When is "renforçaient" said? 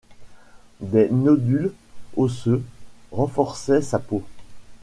3.11-3.83